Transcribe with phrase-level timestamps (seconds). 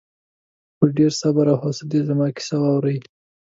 [0.77, 2.97] په ډېر صبر او حوصلې زما کیسه واورې.